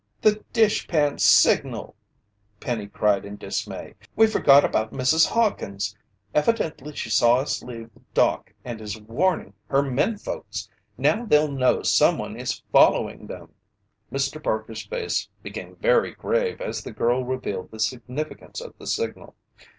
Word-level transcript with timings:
"The 0.21 0.43
dishpan 0.51 1.19
signal!" 1.19 1.93
Penny 2.59 2.87
cried 2.87 3.23
in 3.23 3.35
dismay. 3.37 3.93
"We 4.15 4.25
forgot 4.25 4.65
about 4.65 4.91
Mrs. 4.91 5.27
Hawkins! 5.27 5.95
Evidently 6.33 6.95
she 6.95 7.11
saw 7.11 7.35
us 7.37 7.61
leave 7.61 7.93
the 7.93 7.99
dock 8.15 8.51
and 8.65 8.81
is 8.81 8.99
warning 8.99 9.53
her 9.67 9.83
menfolks! 9.83 10.67
Now 10.97 11.25
they'll 11.25 11.51
know 11.51 11.83
someone 11.83 12.35
is 12.35 12.63
following 12.71 13.27
them!" 13.27 13.53
Mr. 14.11 14.43
Parker's 14.43 14.83
face 14.87 15.29
became 15.43 15.75
very 15.75 16.15
grave 16.15 16.61
as 16.61 16.81
the 16.83 16.91
girl 16.93 17.23
revealed 17.23 17.69
the 17.69 17.79
significance 17.79 18.59
of 18.59 18.73
the 18.79 18.87
signal. 18.87 19.35